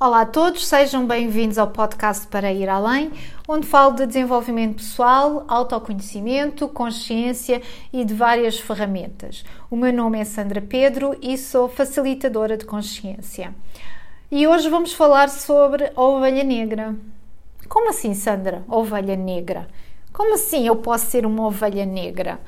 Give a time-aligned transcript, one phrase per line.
[0.00, 3.12] Olá a todos, sejam bem-vindos ao podcast Para Ir Além,
[3.46, 7.62] onde falo de desenvolvimento pessoal, autoconhecimento, consciência
[7.92, 9.44] e de várias ferramentas.
[9.70, 13.54] O meu nome é Sandra Pedro e sou facilitadora de consciência.
[14.32, 16.96] E hoje vamos falar sobre a ovelha negra.
[17.68, 18.64] Como assim, Sandra?
[18.68, 19.68] Ovelha negra?
[20.12, 22.40] Como assim eu posso ser uma ovelha negra?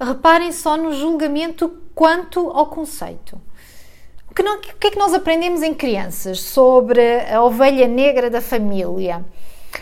[0.00, 3.40] Reparem só no julgamento quanto ao conceito
[4.34, 9.24] que, não, que é que nós aprendemos em crianças sobre a ovelha negra da família?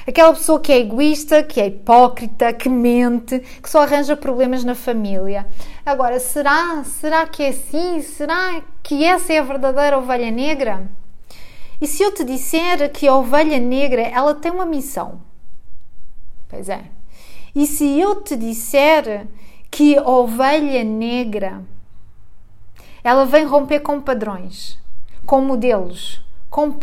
[0.06, 4.74] Aquela pessoa que é egoísta, que é hipócrita, que mente, que só arranja problemas na
[4.74, 5.46] família.
[5.84, 6.82] Agora, será?
[6.84, 8.00] Será que é assim?
[8.02, 10.88] Será que essa é a verdadeira ovelha negra?
[11.80, 15.20] E se eu te disser que a ovelha negra, ela tem uma missão?
[16.48, 16.84] Pois é.
[17.54, 19.26] E se eu te disser
[19.70, 21.62] que a ovelha negra
[23.06, 24.76] ela vem romper com padrões,
[25.24, 26.20] com modelos,
[26.50, 26.76] com,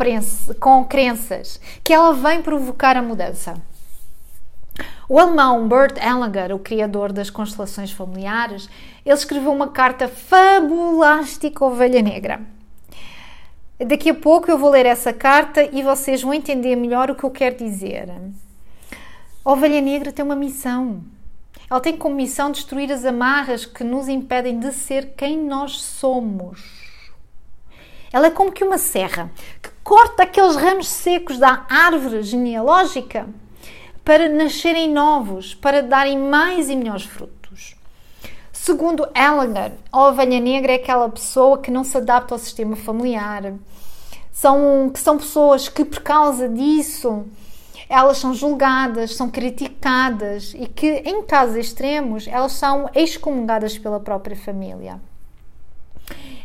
[0.58, 3.56] com crenças, que ela vem provocar a mudança.
[5.10, 8.70] O alemão Bert Hellinger, o criador das constelações familiares,
[9.06, 12.40] ele escreveu uma carta fabulástica Ovelha Negra.
[13.86, 17.26] Daqui a pouco eu vou ler essa carta e vocês vão entender melhor o que
[17.26, 18.10] eu quero dizer.
[19.44, 21.04] A Ovelha Negra tem uma missão.
[21.74, 26.62] Ela tem como missão destruir as amarras que nos impedem de ser quem nós somos.
[28.12, 33.28] Ela é como que uma serra que corta aqueles ramos secos da árvore genealógica
[34.06, 37.76] para nascerem novos, para darem mais e melhores frutos.
[38.52, 43.52] Segundo Ellinger, a ovelha negra é aquela pessoa que não se adapta ao sistema familiar.
[44.32, 47.26] São, que são pessoas que, por causa disso,
[47.90, 54.36] elas são julgadas, são criticadas e que, em casos extremos, elas são excomungadas pela própria
[54.36, 55.00] família.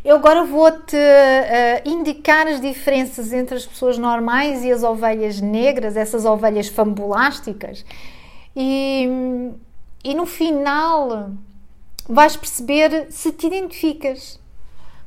[0.04, 5.96] Eu agora vou-te uh, indicar as diferenças entre as pessoas normais e as ovelhas negras,
[5.96, 7.84] essas ovelhas fambulásticas,
[8.54, 9.08] e,
[10.04, 11.30] e no final
[12.08, 14.40] vais perceber se te identificas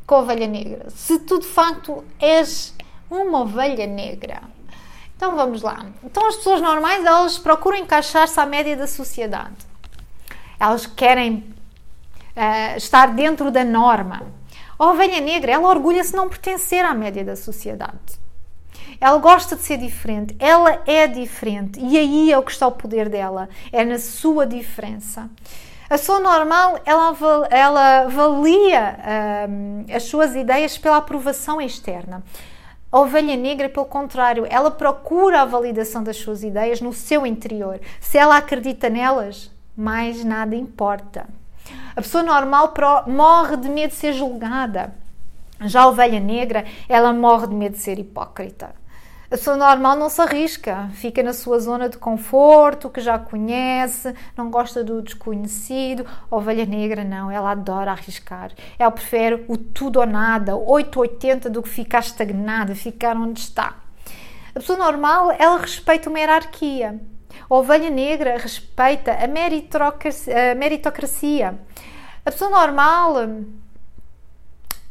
[0.06, 2.73] com a ovelha negra, se tu de facto és
[3.09, 4.44] uma ovelha negra.
[5.21, 5.85] Então vamos lá.
[6.03, 9.53] Então as pessoas normais elas procuram encaixar-se à média da sociedade.
[10.59, 11.53] Elas querem
[12.35, 14.23] uh, estar dentro da norma.
[14.79, 18.19] A ovelha negra ela orgulha-se não pertencer à média da sociedade.
[18.99, 22.71] Ela gosta de ser diferente, ela é diferente e aí é o que está o
[22.71, 25.29] poder dela, é na sua diferença.
[25.85, 27.15] A pessoa normal, ela,
[27.51, 32.23] ela avalia uh, as suas ideias pela aprovação externa.
[32.91, 37.79] A ovelha negra, pelo contrário, ela procura a validação das suas ideias no seu interior.
[38.02, 41.25] Se ela acredita nelas, mais nada importa.
[41.96, 42.74] A pessoa normal
[43.07, 44.94] morre de medo de ser julgada.
[45.62, 48.81] Já a ovelha negra, ela morre de medo de ser hipócrita.
[49.31, 54.14] A pessoa normal não se arrisca, fica na sua zona de conforto, que já conhece,
[54.36, 56.06] não gosta do desconhecido.
[56.30, 58.52] A ovelha negra não, ela adora arriscar.
[58.78, 63.78] Ela prefere o tudo ou nada, 880 do que ficar estagnada, ficar onde está.
[64.53, 67.00] A pessoa normal, ela respeita uma hierarquia.
[67.50, 70.52] A ovelha negra respeita a meritocracia.
[70.52, 71.58] A, meritocracia.
[72.25, 73.16] a pessoa normal,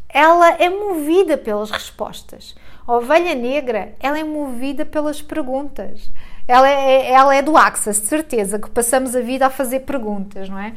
[0.09, 2.55] ela é movida pelas respostas.
[2.87, 6.11] A ovelha negra, ela é movida pelas perguntas.
[6.49, 10.49] Ela é, ela é do Axis, de certeza, que passamos a vida a fazer perguntas,
[10.49, 10.75] não é?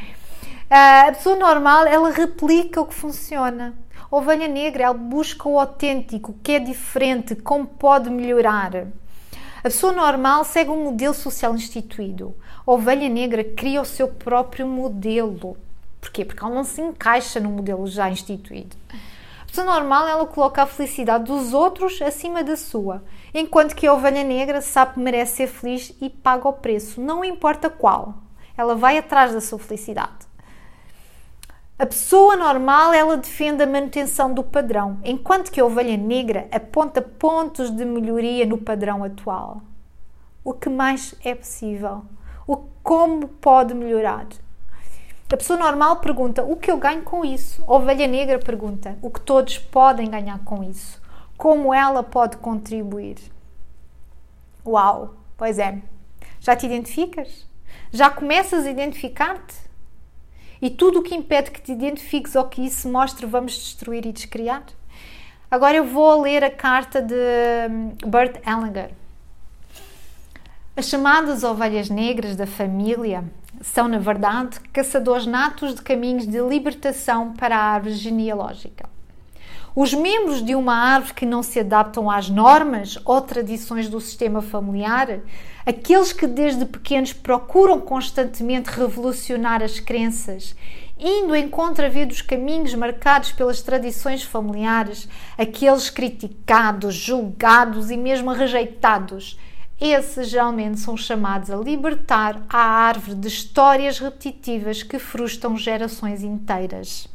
[0.69, 3.73] A pessoa normal, ela replica o que funciona.
[4.11, 8.75] A ovelha negra, ela busca o autêntico, o que é diferente, como pode melhorar.
[9.57, 12.35] A pessoa normal segue um modelo social instituído.
[12.65, 15.57] A ovelha negra cria o seu próprio modelo.
[15.99, 16.25] Porquê?
[16.25, 18.75] Porque ela não se encaixa no modelo já instituído
[19.53, 24.23] pessoa normal ela coloca a felicidade dos outros acima da sua, enquanto que a ovelha
[24.23, 28.15] negra sabe que merece ser feliz e paga o preço, não importa qual.
[28.57, 30.25] Ela vai atrás da sua felicidade.
[31.77, 36.99] A pessoa normal ela defende a manutenção do padrão, enquanto que a ovelha negra aponta
[36.99, 39.61] pontos de melhoria no padrão atual.
[40.43, 42.03] O que mais é possível?
[42.47, 44.25] O como pode melhorar?
[45.33, 47.63] A pessoa normal pergunta o que eu ganho com isso.
[47.67, 51.01] A ovelha negra pergunta o que todos podem ganhar com isso.
[51.35, 53.17] Como ela pode contribuir.
[54.63, 55.15] Uau!
[55.35, 55.79] Pois é.
[56.39, 57.47] Já te identificas?
[57.91, 59.55] Já começas a identificar-te?
[60.61, 64.11] E tudo o que impede que te identifiques ou que isso mostre, vamos destruir e
[64.11, 64.63] descriar?
[65.49, 67.15] Agora eu vou ler a carta de
[67.71, 68.91] hum, Bert Hellinger.
[70.77, 73.23] As chamadas ovelhas negras da família
[73.63, 78.89] são, na verdade, caçadores natos de caminhos de libertação para a árvore genealógica.
[79.73, 84.41] Os membros de uma árvore que não se adaptam às normas ou tradições do sistema
[84.41, 85.21] familiar,
[85.65, 90.55] aqueles que desde pequenos procuram constantemente revolucionar as crenças,
[90.99, 95.07] indo em contravia dos caminhos marcados pelas tradições familiares,
[95.37, 99.39] aqueles criticados, julgados e mesmo rejeitados,
[99.87, 107.07] esses geralmente são chamados a libertar a árvore de histórias repetitivas que frustram gerações inteiras.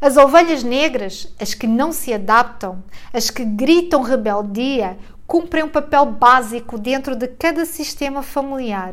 [0.00, 6.04] As ovelhas negras, as que não se adaptam, as que gritam rebeldia, cumprem um papel
[6.06, 8.92] básico dentro de cada sistema familiar.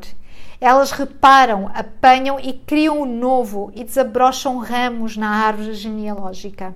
[0.60, 6.74] Elas reparam, apanham e criam o novo e desabrocham ramos na árvore genealógica.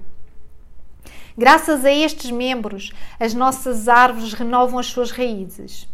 [1.38, 5.86] Graças a estes membros, as nossas árvores renovam as suas raízes.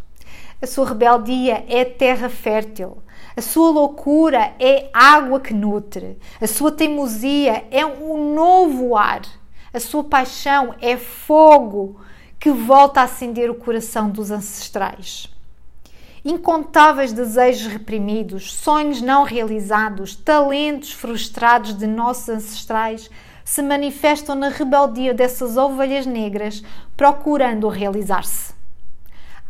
[0.60, 2.98] A sua rebeldia é terra fértil.
[3.36, 6.16] A sua loucura é água que nutre.
[6.40, 9.22] A sua teimosia é um novo ar.
[9.74, 12.00] A sua paixão é fogo
[12.38, 15.28] que volta a acender o coração dos ancestrais.
[16.24, 23.10] Incontáveis desejos reprimidos, sonhos não realizados, talentos frustrados de nossos ancestrais
[23.44, 26.62] se manifestam na rebeldia dessas ovelhas negras
[26.96, 28.54] procurando realizar-se.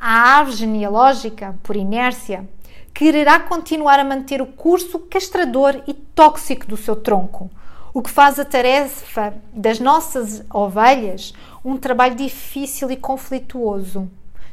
[0.01, 2.49] A árvore genealógica, por inércia,
[2.93, 7.51] quererá continuar a manter o curso castrador e tóxico do seu tronco,
[7.95, 11.33] o que faz a tarefa das nossas ovelhas
[11.65, 14.11] um trabalho difícil e conflituoso.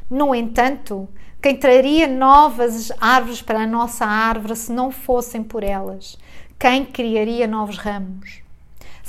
[0.08, 1.08] No entanto,
[1.42, 6.18] quem traria novas árvores para a nossa árvore se não fossem por elas?
[6.58, 8.42] Quem criaria novos ramos?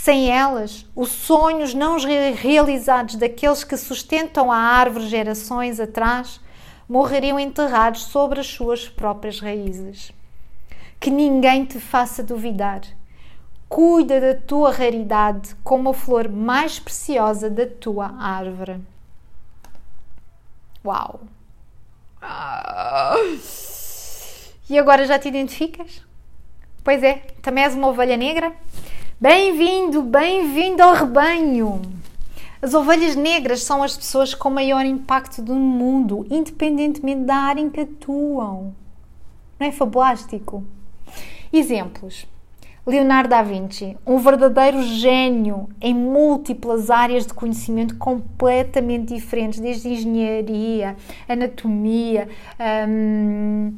[0.03, 1.95] Sem elas, os sonhos não
[2.33, 6.41] realizados daqueles que sustentam a árvore gerações atrás
[6.89, 10.11] morreriam enterrados sobre as suas próprias raízes.
[10.99, 12.81] Que ninguém te faça duvidar.
[13.69, 18.81] Cuida da tua raridade como a flor mais preciosa da tua árvore.
[20.83, 21.19] Uau!
[24.67, 26.01] E agora já te identificas?
[26.83, 28.51] Pois é, também és uma ovelha negra?
[29.21, 31.79] Bem-vindo, bem-vindo ao rebanho!
[32.59, 37.69] As ovelhas negras são as pessoas com maior impacto do mundo, independentemente da área em
[37.69, 38.73] que atuam.
[39.59, 40.63] Não é fabulástico?
[41.53, 42.25] Exemplos.
[42.83, 50.95] Leonardo da Vinci, um verdadeiro gênio em múltiplas áreas de conhecimento completamente diferentes, desde engenharia,
[51.29, 52.27] anatomia,
[52.89, 53.75] hum,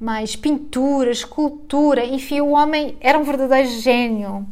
[0.00, 4.46] mais pintura, escultura, enfim, o homem era um verdadeiro gênio.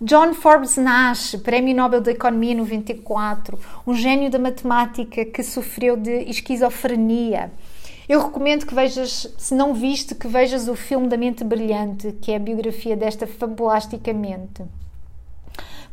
[0.00, 6.24] John Forbes Nash, Prémio Nobel da Economia 94, um gênio da matemática que sofreu de
[6.28, 7.50] esquizofrenia.
[8.08, 12.32] Eu recomendo que vejas, se não viste, que vejas o filme da Mente Brilhante, que
[12.32, 14.62] é a biografia desta fabulasticamente.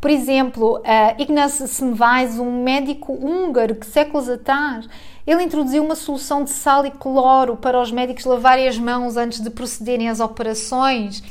[0.02, 4.90] Por exemplo, uh, Ignaz Semmelweis, um médico húngaro que séculos atrás
[5.28, 9.40] ele introduziu uma solução de sal e cloro para os médicos lavarem as mãos antes
[9.40, 11.22] de procederem às operações.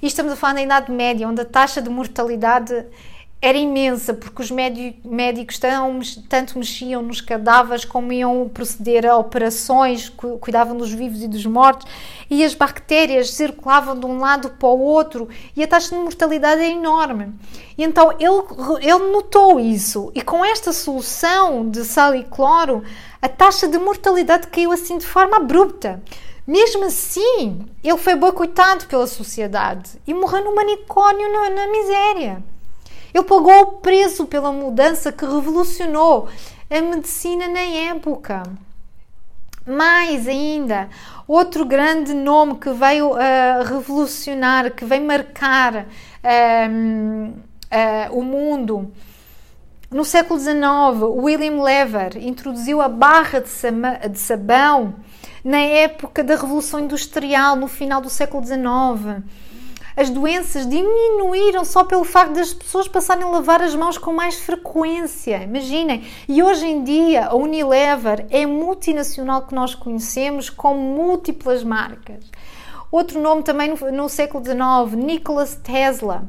[0.00, 2.86] E estamos a falar da Idade Média, onde a taxa de mortalidade
[3.42, 5.58] era imensa, porque os médicos
[6.28, 11.86] tanto mexiam nos cadáveres como iam proceder a operações, cuidavam dos vivos e dos mortos,
[12.28, 15.26] e as bactérias circulavam de um lado para o outro
[15.56, 17.32] e a taxa de mortalidade é enorme.
[17.78, 22.82] E então ele, ele notou isso, e com esta solução de sal e cloro,
[23.22, 26.02] a taxa de mortalidade caiu assim de forma abrupta.
[26.46, 32.42] Mesmo assim, ele foi boicotado pela sociedade e morreu no manicômio na, na miséria.
[33.12, 36.28] Ele pagou o preço pela mudança que revolucionou
[36.70, 38.42] a medicina na época.
[39.66, 40.88] Mais ainda,
[41.28, 48.92] outro grande nome que veio uh, revolucionar, que veio marcar uh, uh, o mundo.
[49.90, 50.56] No século XIX,
[51.02, 54.94] William Lever introduziu a barra de, de sabão
[55.44, 59.24] na época da Revolução Industrial, no final do século XIX
[60.00, 64.36] as doenças diminuíram só pelo facto das pessoas passarem a lavar as mãos com mais
[64.36, 65.42] frequência.
[65.42, 66.06] Imaginem.
[66.26, 72.24] E hoje em dia a Unilever é multinacional que nós conhecemos com múltiplas marcas.
[72.90, 76.24] Outro nome também no, no século XIX, Nicholas Tesla.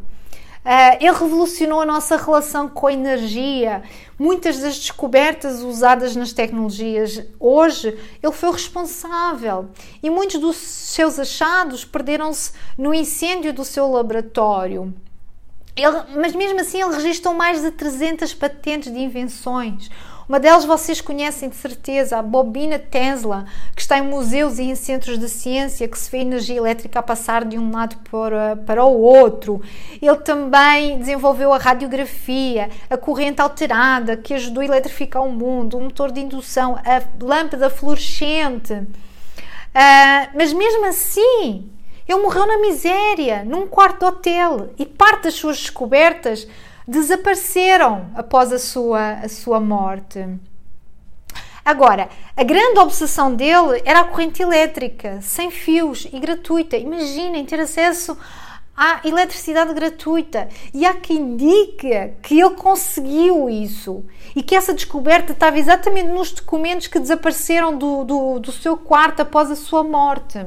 [0.64, 3.82] Uh, ele revolucionou a nossa relação com a energia.
[4.18, 9.70] Muitas das descobertas usadas nas tecnologias hoje, ele foi o responsável.
[10.04, 14.94] E muitos dos seus achados perderam-se no incêndio do seu laboratório.
[15.76, 19.90] Ele, mas mesmo assim ele registrou mais de 300 patentes de invenções.
[20.32, 23.44] Uma delas vocês conhecem de certeza, a bobina Tesla,
[23.76, 27.04] que está em museus e em centros de ciência, que se vê energia elétrica a
[27.04, 29.62] passar de um lado para, para o outro.
[30.02, 35.82] Ele também desenvolveu a radiografia, a corrente alterada, que ajudou a eletrificar o mundo, o
[35.82, 38.72] motor de indução, a lâmpada fluorescente.
[38.72, 41.70] Uh, mas mesmo assim,
[42.08, 46.48] ele morreu na miséria, num quarto de hotel, e parte das suas descobertas
[46.92, 50.28] desapareceram após a sua, a sua morte.
[51.64, 56.76] Agora, a grande obsessão dele era a corrente elétrica, sem fios e gratuita.
[56.76, 58.18] Imaginem ter acesso
[58.76, 60.50] à eletricidade gratuita.
[60.74, 64.04] E há quem diga que ele conseguiu isso
[64.36, 69.22] e que essa descoberta estava exatamente nos documentos que desapareceram do, do, do seu quarto
[69.22, 70.46] após a sua morte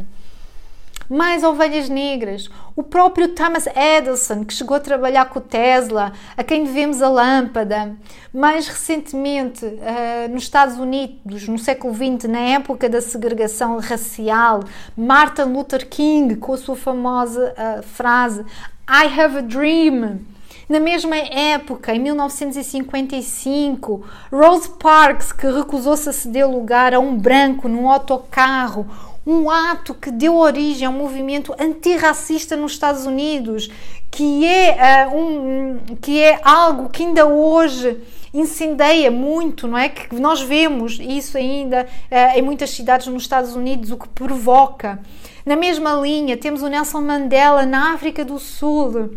[1.09, 2.49] mais ovelhas negras.
[2.77, 7.97] O próprio Thomas Edison, que chegou a trabalhar com Tesla, a quem devemos a lâmpada.
[8.33, 14.61] Mais recentemente, uh, nos Estados Unidos, no século XX, na época da segregação racial,
[14.97, 18.45] Martin Luther King, com a sua famosa uh, frase
[18.89, 20.27] I have a dream.
[20.69, 27.69] Na mesma época, em 1955, Rose Parks, que recusou-se a ceder lugar a um branco
[27.69, 28.87] num autocarro,
[29.27, 33.71] um ato que deu origem a um movimento antirracista nos Estados Unidos,
[34.11, 37.99] que é, uh, um, que é algo que ainda hoje
[38.33, 39.89] incendeia muito, não é?
[39.89, 45.01] Que nós vemos isso ainda uh, em muitas cidades nos Estados Unidos, o que provoca.
[45.45, 49.11] Na mesma linha, temos o Nelson Mandela na África do Sul,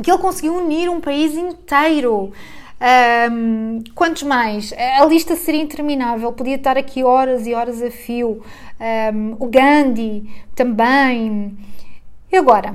[0.00, 2.32] que ele conseguiu unir um país inteiro.
[3.30, 4.72] Um, quantos mais?
[4.72, 8.42] A lista seria interminável, podia estar aqui horas e horas a fio.
[8.80, 11.56] Um, o Gandhi também.
[12.30, 12.74] E agora?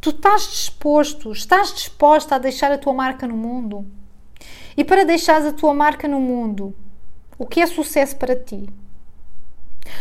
[0.00, 3.84] Tu estás disposto, estás disposta a deixar a tua marca no mundo?
[4.74, 6.74] E para deixares a tua marca no mundo,
[7.36, 8.66] o que é sucesso para ti?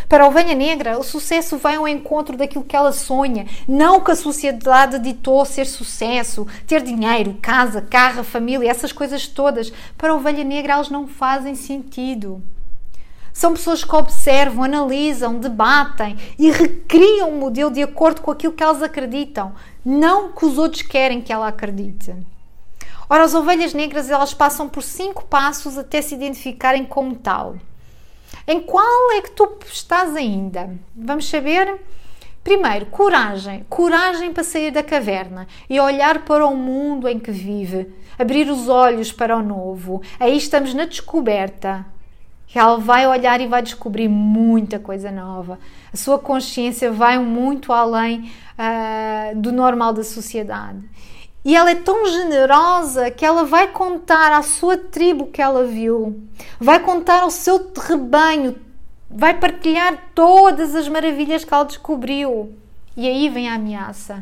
[0.07, 4.11] Para a ovelha negra, o sucesso vai ao encontro daquilo que ela sonha, não que
[4.11, 9.71] a sociedade ditou ser sucesso, ter dinheiro, casa, carro, família, essas coisas todas.
[9.97, 12.41] Para a ovelha negra, elas não fazem sentido.
[13.31, 18.63] São pessoas que observam, analisam, debatem e recriam o modelo de acordo com aquilo que
[18.63, 19.53] elas acreditam,
[19.85, 22.15] não que os outros querem que ela acredite.
[23.09, 27.55] Ora, as ovelhas negras elas passam por cinco passos até se identificarem como tal.
[28.47, 30.75] Em qual é que tu estás ainda?
[30.95, 31.79] Vamos saber?
[32.43, 33.65] Primeiro, coragem.
[33.69, 37.93] Coragem para sair da caverna e olhar para o mundo em que vive.
[38.17, 40.01] Abrir os olhos para o novo.
[40.19, 41.85] Aí estamos na descoberta.
[42.53, 45.59] Ela vai olhar e vai descobrir muita coisa nova.
[45.93, 50.79] A sua consciência vai muito além uh, do normal da sociedade.
[51.43, 56.21] E ela é tão generosa que ela vai contar à sua tribo que ela viu,
[56.59, 58.57] vai contar ao seu rebanho,
[59.09, 62.53] vai partilhar todas as maravilhas que ela descobriu.
[62.95, 64.21] E aí vem a ameaça.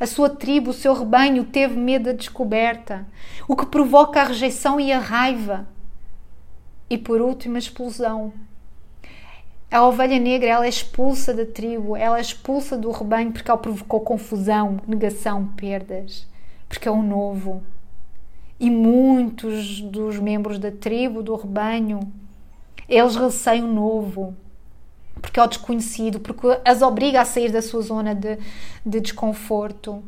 [0.00, 3.06] A sua tribo, o seu rebanho teve medo da descoberta,
[3.46, 5.68] o que provoca a rejeição e a raiva.
[6.90, 8.32] E por último, a explosão.
[9.70, 13.58] A ovelha negra ela é expulsa da tribo, ela é expulsa do rebanho porque ela
[13.58, 16.26] provocou confusão, negação, perdas
[16.76, 17.62] porque é o novo.
[18.60, 22.00] E muitos dos membros da tribo, do rebanho,
[22.86, 24.36] eles receiam o novo,
[25.20, 28.38] porque é o desconhecido, porque as obriga a sair da sua zona de,
[28.84, 30.02] de desconforto.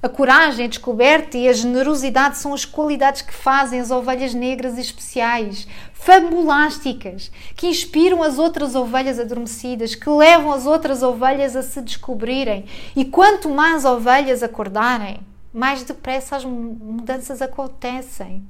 [0.00, 4.78] A coragem, a descoberta e a generosidade são as qualidades que fazem as ovelhas negras
[4.78, 11.80] especiais, fabulásticas, que inspiram as outras ovelhas adormecidas, que levam as outras ovelhas a se
[11.80, 12.66] descobrirem.
[12.94, 15.20] E quanto mais ovelhas acordarem,
[15.54, 18.44] mais depressa as mudanças acontecem.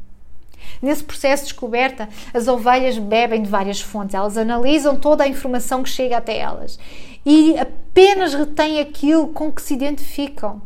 [0.80, 5.82] Nesse processo de descoberta, as ovelhas bebem de várias fontes, elas analisam toda a informação
[5.82, 6.78] que chega até elas
[7.26, 10.62] e apenas retêm aquilo com que se identificam.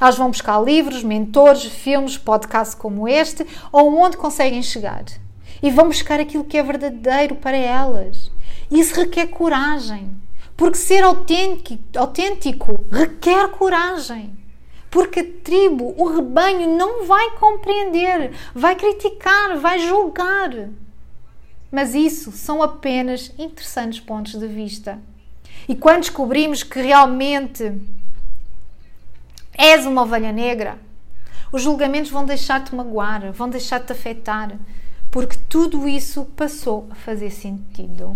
[0.00, 5.04] Elas vão buscar livros, mentores, filmes, podcasts como este ou onde conseguem chegar
[5.60, 8.30] e vão buscar aquilo que é verdadeiro para elas.
[8.70, 10.10] Isso requer coragem,
[10.56, 14.41] porque ser autêntico, autêntico requer coragem
[14.92, 20.68] porque a tribo, o rebanho, não vai compreender, vai criticar, vai julgar.
[21.70, 25.00] Mas isso são apenas interessantes pontos de vista.
[25.66, 27.72] E quando descobrimos que realmente
[29.56, 30.78] és uma ovelha negra,
[31.50, 34.58] os julgamentos vão deixar-te magoar, vão deixar-te afetar,
[35.10, 38.14] porque tudo isso passou a fazer sentido.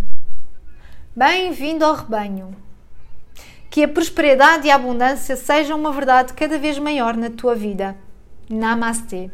[1.16, 2.65] Bem-vindo ao rebanho
[3.76, 7.94] Que a prosperidade e a abundância sejam uma verdade cada vez maior na tua vida.
[8.48, 9.30] Namastê.